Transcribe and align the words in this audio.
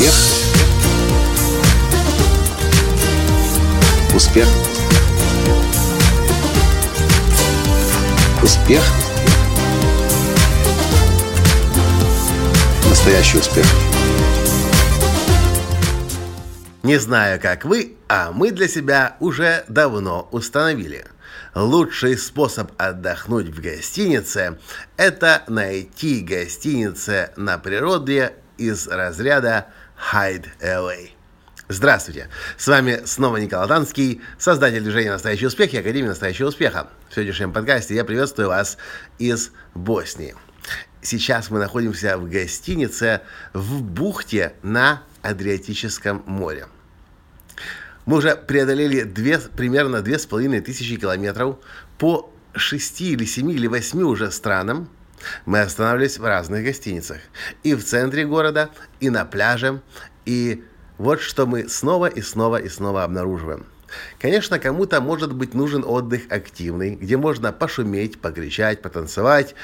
Успех. 0.00 0.14
Успех. 4.14 4.48
Успех. 8.42 8.82
Настоящий 12.88 13.38
успех. 13.38 13.66
Не 16.82 16.96
знаю, 16.96 17.38
как 17.38 17.66
вы, 17.66 17.96
а 18.08 18.32
мы 18.32 18.52
для 18.52 18.68
себя 18.68 19.16
уже 19.20 19.64
давно 19.68 20.30
установили. 20.32 21.04
Лучший 21.54 22.16
способ 22.16 22.72
отдохнуть 22.78 23.48
в 23.48 23.60
гостинице– 23.60 24.58
это 24.96 25.42
найти 25.46 26.22
гостинице 26.22 27.32
на 27.36 27.58
природе 27.58 28.32
из 28.60 28.86
разряда 28.86 29.66
Hide 30.12 30.46
Away. 30.60 31.10
Здравствуйте! 31.68 32.28
С 32.56 32.66
вами 32.66 33.02
снова 33.04 33.36
Николай 33.36 33.68
Танский, 33.68 34.20
создатель 34.38 34.82
движения 34.82 35.12
«Настоящий 35.12 35.46
успех» 35.46 35.72
и 35.72 35.78
Академии 35.78 36.08
«Настоящего 36.08 36.48
успеха». 36.48 36.88
В 37.08 37.14
сегодняшнем 37.14 37.52
подкасте 37.52 37.94
я 37.94 38.04
приветствую 38.04 38.48
вас 38.48 38.76
из 39.18 39.52
Боснии. 39.74 40.34
Сейчас 41.00 41.50
мы 41.50 41.60
находимся 41.60 42.18
в 42.18 42.28
гостинице 42.28 43.20
в 43.52 43.82
бухте 43.82 44.54
на 44.62 45.04
Адриатическом 45.22 46.24
море. 46.26 46.66
Мы 48.04 48.16
уже 48.16 48.34
преодолели 48.34 49.02
две, 49.02 49.38
примерно 49.38 50.02
две 50.02 50.18
с 50.18 50.26
половиной 50.26 50.60
тысячи 50.60 50.96
километров 50.96 51.58
по 51.98 52.32
шести 52.54 53.12
или 53.12 53.24
семи 53.24 53.54
или 53.54 53.68
восьми 53.68 54.02
уже 54.02 54.32
странам. 54.32 54.88
Мы 55.46 55.60
останавливались 55.60 56.18
в 56.18 56.24
разных 56.24 56.64
гостиницах. 56.64 57.18
И 57.62 57.74
в 57.74 57.84
центре 57.84 58.26
города, 58.26 58.70
и 59.00 59.10
на 59.10 59.24
пляже. 59.24 59.82
И 60.24 60.64
вот 60.98 61.20
что 61.20 61.46
мы 61.46 61.68
снова 61.68 62.06
и 62.06 62.20
снова 62.20 62.56
и 62.56 62.68
снова 62.68 63.04
обнаруживаем. 63.04 63.66
Конечно, 64.18 64.58
кому-то 64.58 65.00
может 65.00 65.32
быть 65.32 65.54
нужен 65.54 65.84
отдых 65.84 66.22
активный, 66.30 66.94
где 66.94 67.16
можно 67.16 67.52
пошуметь, 67.52 68.20
покричать, 68.20 68.82
потанцевать, 68.82 69.54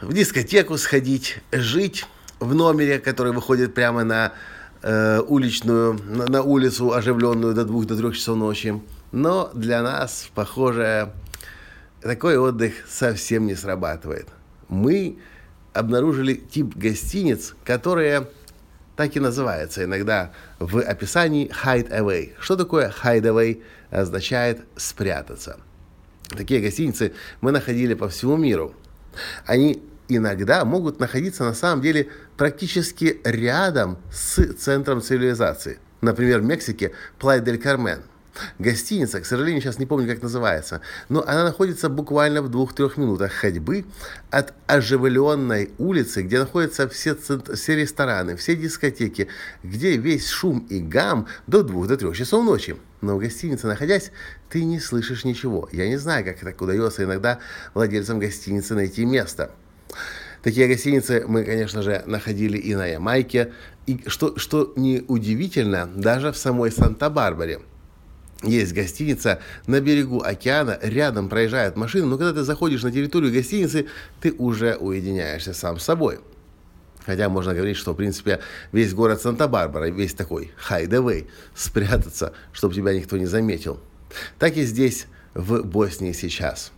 в 0.00 0.12
дискотеку 0.12 0.78
сходить, 0.78 1.38
жить 1.52 2.06
в 2.38 2.54
номере, 2.54 2.98
который 2.98 3.32
выходит 3.32 3.74
прямо 3.74 4.04
на 4.04 4.32
э, 4.82 5.20
уличную, 5.20 5.98
на, 6.04 6.26
на 6.26 6.42
улицу 6.42 6.92
оживленную 6.92 7.54
до 7.54 7.64
двух, 7.64 7.86
до 7.86 7.96
трех 7.96 8.16
часов 8.16 8.36
ночи. 8.36 8.80
Но 9.12 9.50
для 9.54 9.82
нас, 9.82 10.30
похоже, 10.34 11.12
такой 12.02 12.38
отдых 12.38 12.72
совсем 12.88 13.46
не 13.46 13.54
срабатывает. 13.54 14.28
Мы 14.68 15.18
обнаружили 15.72 16.34
тип 16.34 16.76
гостиниц, 16.76 17.54
которые 17.64 18.28
так 18.96 19.16
и 19.16 19.20
называются 19.20 19.84
иногда 19.84 20.32
в 20.58 20.78
описании 20.78 21.50
hide 21.64 21.90
away. 21.90 22.32
Что 22.38 22.56
такое 22.56 22.92
hide 23.02 23.22
away? 23.22 23.62
Означает 23.90 24.60
спрятаться. 24.76 25.58
Такие 26.28 26.60
гостиницы 26.60 27.12
мы 27.40 27.50
находили 27.50 27.94
по 27.94 28.08
всему 28.08 28.36
миру. 28.36 28.74
Они 29.46 29.82
иногда 30.08 30.64
могут 30.64 31.00
находиться 31.00 31.44
на 31.44 31.54
самом 31.54 31.82
деле 31.82 32.08
практически 32.36 33.20
рядом 33.24 33.98
с 34.12 34.54
центром 34.54 35.00
цивилизации. 35.00 35.78
Например, 36.00 36.40
в 36.40 36.44
Мексике 36.44 36.92
Плай-дель-Кармен. 37.18 38.02
Гостиница, 38.58 39.20
к 39.20 39.26
сожалению, 39.26 39.62
сейчас 39.62 39.78
не 39.78 39.86
помню, 39.86 40.08
как 40.08 40.22
называется, 40.22 40.80
но 41.08 41.22
она 41.26 41.44
находится 41.44 41.88
буквально 41.88 42.42
в 42.42 42.48
двух-трех 42.48 42.96
минутах 42.96 43.32
ходьбы 43.32 43.84
от 44.30 44.54
оживленной 44.66 45.70
улицы, 45.78 46.22
где 46.22 46.38
находятся 46.38 46.88
все, 46.88 47.16
все 47.16 47.76
рестораны, 47.76 48.36
все 48.36 48.56
дискотеки, 48.56 49.28
где 49.62 49.96
весь 49.96 50.28
шум 50.28 50.66
и 50.70 50.80
гам 50.80 51.26
до 51.46 51.62
двух, 51.62 51.86
до 51.88 51.96
трех 51.96 52.16
часов 52.16 52.44
ночи. 52.44 52.76
Но 53.00 53.16
в 53.16 53.20
гостинице, 53.20 53.66
находясь, 53.66 54.12
ты 54.50 54.64
не 54.64 54.78
слышишь 54.78 55.24
ничего. 55.24 55.68
Я 55.72 55.88
не 55.88 55.96
знаю, 55.96 56.24
как 56.24 56.38
так 56.38 56.60
удается 56.60 57.02
иногда 57.04 57.38
владельцам 57.72 58.18
гостиницы 58.18 58.74
найти 58.74 59.04
место. 59.04 59.50
Такие 60.42 60.68
гостиницы 60.68 61.24
мы, 61.26 61.44
конечно 61.44 61.82
же, 61.82 62.02
находили 62.06 62.56
и 62.56 62.74
на 62.74 62.86
Ямайке. 62.86 63.52
И 63.86 64.02
что, 64.06 64.38
что 64.38 64.72
неудивительно, 64.76 65.86
даже 65.86 66.32
в 66.32 66.36
самой 66.36 66.70
Санта-Барбаре. 66.70 67.60
Есть 68.42 68.72
гостиница 68.72 69.40
на 69.66 69.80
берегу 69.80 70.22
океана, 70.22 70.78
рядом 70.80 71.28
проезжают 71.28 71.76
машины, 71.76 72.06
но 72.06 72.16
когда 72.16 72.32
ты 72.32 72.42
заходишь 72.42 72.82
на 72.82 72.90
территорию 72.90 73.32
гостиницы, 73.32 73.86
ты 74.20 74.32
уже 74.32 74.76
уединяешься 74.76 75.52
сам 75.52 75.78
с 75.78 75.84
собой. 75.84 76.20
Хотя 77.04 77.28
можно 77.28 77.54
говорить, 77.54 77.76
что, 77.76 77.92
в 77.92 77.96
принципе, 77.96 78.40
весь 78.72 78.94
город 78.94 79.20
Санта-Барбара, 79.20 79.90
весь 79.90 80.14
такой 80.14 80.52
хайдевей, 80.56 81.28
спрятаться, 81.54 82.32
чтобы 82.52 82.74
тебя 82.74 82.94
никто 82.94 83.16
не 83.18 83.26
заметил. 83.26 83.80
Так 84.38 84.56
и 84.56 84.62
здесь, 84.62 85.06
в 85.34 85.62
Боснии 85.62 86.12
сейчас. 86.12 86.72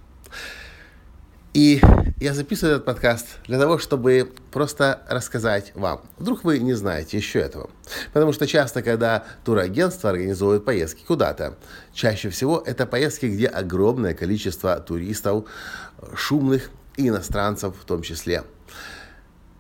И 1.54 1.80
я 2.22 2.34
записываю 2.34 2.76
этот 2.76 2.86
подкаст 2.86 3.26
для 3.48 3.58
того, 3.58 3.78
чтобы 3.78 4.32
просто 4.52 5.02
рассказать 5.08 5.72
вам. 5.74 6.02
Вдруг 6.18 6.44
вы 6.44 6.60
не 6.60 6.72
знаете 6.74 7.16
еще 7.16 7.40
этого. 7.40 7.68
Потому 8.12 8.32
что 8.32 8.46
часто, 8.46 8.80
когда 8.80 9.24
турагентство 9.44 10.10
организовывает 10.10 10.64
поездки 10.64 11.02
куда-то, 11.04 11.58
чаще 11.92 12.30
всего 12.30 12.62
это 12.64 12.86
поездки, 12.86 13.26
где 13.26 13.48
огромное 13.48 14.14
количество 14.14 14.78
туристов, 14.78 15.46
шумных 16.14 16.70
и 16.96 17.08
иностранцев 17.08 17.74
в 17.80 17.84
том 17.84 18.02
числе. 18.02 18.44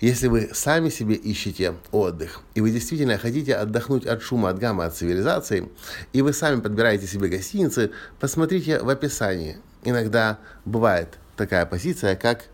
Если 0.00 0.28
вы 0.28 0.50
сами 0.52 0.88
себе 0.88 1.16
ищете 1.16 1.74
отдых, 1.90 2.42
и 2.54 2.60
вы 2.60 2.70
действительно 2.70 3.18
хотите 3.18 3.56
отдохнуть 3.56 4.06
от 4.06 4.22
шума, 4.22 4.50
от 4.50 4.60
гамма, 4.60 4.84
от 4.84 4.94
цивилизации, 4.94 5.68
и 6.12 6.22
вы 6.22 6.32
сами 6.32 6.60
подбираете 6.60 7.08
себе 7.08 7.28
гостиницы, 7.28 7.90
посмотрите 8.20 8.78
в 8.78 8.88
описании. 8.88 9.58
Иногда 9.84 10.38
бывает 10.64 11.18
такая 11.36 11.66
позиция, 11.66 12.16
как 12.16 12.46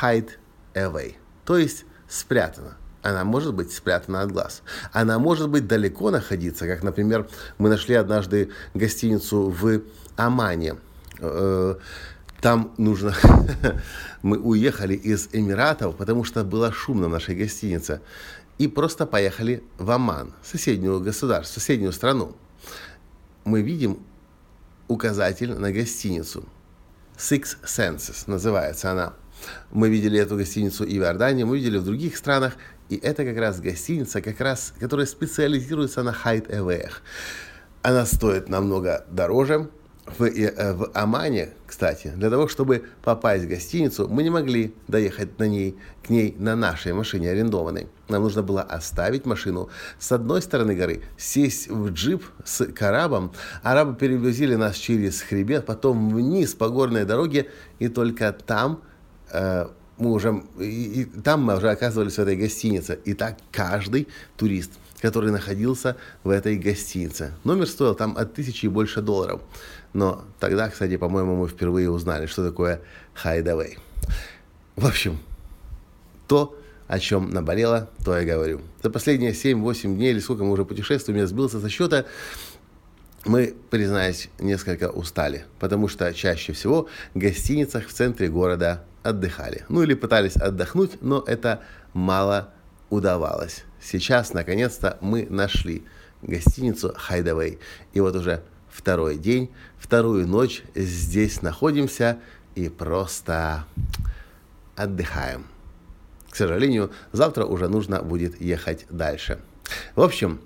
hide 0.00 0.30
away, 0.74 1.14
то 1.44 1.56
есть 1.56 1.84
спрятана. 2.08 2.76
Она 3.02 3.24
может 3.24 3.52
быть 3.54 3.72
спрятана 3.72 4.22
от 4.22 4.30
глаз. 4.30 4.62
Она 4.92 5.18
может 5.18 5.48
быть 5.48 5.66
далеко 5.66 6.10
находиться, 6.10 6.66
как, 6.68 6.84
например, 6.84 7.28
мы 7.58 7.68
нашли 7.68 7.96
однажды 7.96 8.50
гостиницу 8.74 9.48
в 9.48 9.82
Омане. 10.16 10.76
Э, 11.18 11.74
там 12.40 12.72
нужно... 12.78 13.12
мы 14.22 14.38
уехали 14.38 14.94
из 14.94 15.28
Эмиратов, 15.32 15.96
потому 15.96 16.22
что 16.22 16.44
было 16.44 16.70
шумно 16.70 17.08
в 17.08 17.10
нашей 17.10 17.34
гостинице. 17.34 18.00
И 18.58 18.68
просто 18.68 19.04
поехали 19.04 19.64
в 19.78 19.90
Оман, 19.90 20.32
соседнюю 20.44 21.00
государство, 21.00 21.58
соседнюю 21.58 21.92
страну. 21.92 22.36
Мы 23.44 23.62
видим 23.62 23.98
указатель 24.86 25.54
на 25.54 25.72
гостиницу– 25.72 26.44
Six 27.16 27.58
Senses 27.64 28.24
называется 28.26 28.90
она. 28.90 29.14
Мы 29.70 29.88
видели 29.88 30.18
эту 30.18 30.36
гостиницу 30.36 30.84
и 30.84 30.98
в 30.98 31.02
Иордании, 31.02 31.44
мы 31.44 31.56
видели 31.56 31.78
в 31.78 31.84
других 31.84 32.16
странах, 32.16 32.54
и 32.88 32.96
это 32.96 33.24
как 33.24 33.36
раз 33.36 33.60
гостиница, 33.60 34.20
как 34.20 34.40
раз, 34.40 34.74
которая 34.78 35.06
специализируется 35.06 36.02
на 36.02 36.10
hide 36.10 36.90
Она 37.82 38.06
стоит 38.06 38.48
намного 38.48 39.04
дороже, 39.10 39.70
в, 40.06 40.24
э, 40.24 40.72
в 40.72 40.90
Омане, 40.94 41.50
кстати, 41.66 42.12
для 42.16 42.28
того, 42.28 42.48
чтобы 42.48 42.84
попасть 43.02 43.44
в 43.44 43.48
гостиницу, 43.48 44.08
мы 44.08 44.22
не 44.22 44.30
могли 44.30 44.74
доехать 44.88 45.38
на 45.38 45.44
ней, 45.44 45.76
к 46.04 46.10
ней 46.10 46.34
на 46.38 46.56
нашей 46.56 46.92
машине 46.92 47.30
арендованной. 47.30 47.86
Нам 48.08 48.22
нужно 48.22 48.42
было 48.42 48.62
оставить 48.62 49.26
машину 49.26 49.68
с 49.98 50.10
одной 50.12 50.42
стороны 50.42 50.74
горы, 50.74 51.02
сесть 51.16 51.68
в 51.68 51.90
джип 51.90 52.24
с 52.44 52.66
карабом. 52.66 53.32
Арабы 53.62 53.94
перевозили 53.94 54.56
нас 54.56 54.76
через 54.76 55.22
хребет, 55.22 55.66
потом 55.66 56.10
вниз 56.10 56.54
по 56.54 56.68
горной 56.68 57.04
дороге, 57.04 57.48
и 57.78 57.88
только 57.88 58.32
там 58.32 58.82
э, 59.30 59.68
мы 59.98 60.12
уже, 60.12 60.42
и, 60.58 61.02
и 61.02 61.04
там 61.04 61.42
мы 61.42 61.56
уже 61.56 61.70
оказывались 61.70 62.14
в 62.14 62.18
этой 62.18 62.36
гостинице. 62.36 62.98
И 63.04 63.14
так 63.14 63.38
каждый 63.50 64.08
турист 64.36 64.72
который 65.02 65.32
находился 65.32 65.96
в 66.22 66.30
этой 66.30 66.56
гостинице. 66.56 67.32
Номер 67.42 67.66
стоил 67.66 67.96
там 67.96 68.16
от 68.16 68.34
тысячи 68.34 68.66
и 68.66 68.68
больше 68.68 69.02
долларов. 69.02 69.42
Но 69.92 70.24
тогда, 70.38 70.70
кстати, 70.70 70.96
по-моему, 70.96 71.34
мы 71.34 71.48
впервые 71.48 71.90
узнали, 71.90 72.26
что 72.26 72.46
такое 72.46 72.80
hideaway. 73.22 73.78
В 74.76 74.86
общем, 74.86 75.18
то, 76.28 76.56
о 76.86 77.00
чем 77.00 77.30
наболело, 77.30 77.90
то 78.04 78.16
я 78.16 78.24
говорю. 78.24 78.60
За 78.80 78.90
последние 78.90 79.32
7-8 79.32 79.96
дней 79.96 80.12
или 80.12 80.20
сколько 80.20 80.44
мы 80.44 80.52
уже 80.52 80.64
путешествуем, 80.64 81.18
я 81.18 81.26
сбился 81.26 81.60
со 81.60 81.68
счета, 81.68 82.04
мы, 83.24 83.54
признаюсь, 83.70 84.28
несколько 84.38 84.88
устали, 84.88 85.46
потому 85.58 85.88
что 85.88 86.14
чаще 86.14 86.52
всего 86.52 86.88
в 87.14 87.18
гостиницах 87.18 87.88
в 87.88 87.92
центре 87.92 88.28
города 88.28 88.84
отдыхали. 89.02 89.64
Ну 89.68 89.82
или 89.82 89.94
пытались 89.94 90.36
отдохнуть, 90.36 91.02
но 91.02 91.22
это 91.26 91.62
мало 91.92 92.50
удавалось. 92.90 93.64
Сейчас, 93.80 94.32
наконец-то, 94.32 94.98
мы 95.00 95.26
нашли 95.28 95.84
гостиницу 96.22 96.94
Hideaway. 97.08 97.58
И 97.92 98.00
вот 98.00 98.14
уже 98.16 98.42
второй 98.70 99.16
день, 99.16 99.50
вторую 99.78 100.26
ночь 100.26 100.62
здесь 100.74 101.42
находимся 101.42 102.18
и 102.54 102.68
просто 102.68 103.64
отдыхаем. 104.76 105.46
К 106.30 106.36
сожалению, 106.36 106.90
завтра 107.12 107.44
уже 107.44 107.68
нужно 107.68 108.02
будет 108.02 108.40
ехать 108.40 108.86
дальше. 108.88 109.40
В 109.94 110.00
общем, 110.00 110.40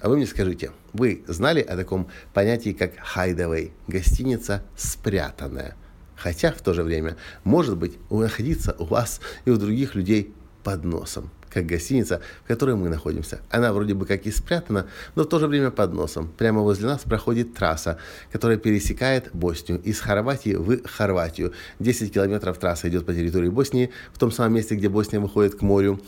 а 0.00 0.08
вы 0.08 0.16
мне 0.16 0.26
скажите, 0.26 0.72
вы 0.92 1.22
знали 1.26 1.60
о 1.60 1.76
таком 1.76 2.08
понятии, 2.32 2.72
как 2.72 2.92
hideaway, 3.14 3.72
гостиница 3.86 4.62
спрятанная? 4.76 5.76
Хотя 6.22 6.52
в 6.52 6.60
то 6.60 6.74
же 6.74 6.82
время, 6.82 7.16
может 7.44 7.76
быть, 7.78 7.98
находиться 8.10 8.76
у 8.78 8.84
вас 8.84 9.20
и 9.46 9.50
у 9.50 9.56
других 9.56 9.94
людей 9.94 10.34
под 10.62 10.84
носом, 10.84 11.30
как 11.48 11.64
гостиница, 11.64 12.20
в 12.44 12.48
которой 12.48 12.76
мы 12.76 12.90
находимся. 12.90 13.40
Она 13.50 13.72
вроде 13.72 13.94
бы 13.94 14.04
как 14.04 14.26
и 14.26 14.30
спрятана, 14.30 14.86
но 15.14 15.22
в 15.22 15.28
то 15.28 15.38
же 15.38 15.46
время 15.46 15.70
под 15.70 15.94
носом. 15.94 16.30
Прямо 16.36 16.60
возле 16.60 16.88
нас 16.88 17.00
проходит 17.00 17.54
трасса, 17.54 17.98
которая 18.30 18.58
пересекает 18.58 19.30
Боснию 19.32 19.80
из 19.80 19.98
Хорватии 19.98 20.54
в 20.56 20.86
Хорватию. 20.86 21.54
10 21.78 22.12
километров 22.12 22.58
трасса 22.58 22.90
идет 22.90 23.06
по 23.06 23.14
территории 23.14 23.48
Боснии, 23.48 23.90
в 24.12 24.18
том 24.18 24.30
самом 24.30 24.54
месте, 24.54 24.74
где 24.74 24.90
Босния 24.90 25.20
выходит 25.20 25.54
к 25.54 25.62
морю. 25.62 26.02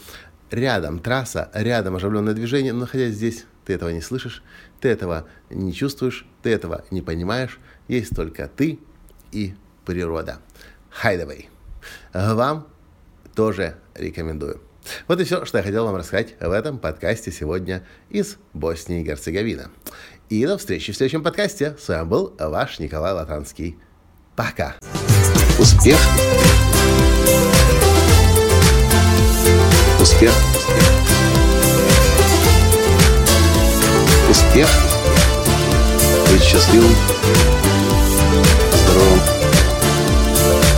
Рядом 0.51 0.99
трасса, 0.99 1.51
рядом 1.55 1.97
оживленное 1.97 2.35
движение, 2.35 2.75
но 2.75 2.81
находясь 2.81 3.15
здесь, 3.15 3.47
ты 3.65 3.73
этого 3.73 3.89
не 3.89 4.03
слышишь, 4.03 4.43
ты 4.79 4.91
этого 4.91 5.27
не 5.49 5.73
чувствуешь, 5.73 6.27
ты 6.43 6.51
этого 6.51 6.85
не 6.91 7.01
понимаешь. 7.01 7.59
Есть 7.89 8.15
только 8.15 8.51
ты 8.55 8.79
и 9.31 9.55
природа. 9.85 10.39
Хайдавей. 10.91 11.49
Вам 12.13 12.67
тоже 13.35 13.77
рекомендую. 13.95 14.61
Вот 15.07 15.21
и 15.21 15.25
все, 15.25 15.45
что 15.45 15.59
я 15.59 15.65
хотел 15.65 15.87
вам 15.87 15.97
рассказать 15.97 16.35
в 16.41 16.51
этом 16.51 16.79
подкасте 16.79 17.31
сегодня 17.31 17.87
из 18.11 18.37
Боснии 18.53 19.01
и 19.01 19.05
Герцеговины. 19.05 19.69
И 20.29 20.45
до 20.47 20.59
встречи 20.59 20.93
в 20.93 20.97
следующем 20.97 21.23
подкасте. 21.23 21.77
С 21.79 21.89
вами 21.89 22.05
был 22.05 22.35
ваш 22.39 22.79
Николай 22.79 23.13
Латанский. 23.13 23.79
Пока. 24.35 24.75
Успех. 25.59 25.99
Успех. 30.01 30.33
Успех. 34.29 34.69
Быть 36.31 36.43
счастливым, 36.43 36.95
здоровым 38.73 39.32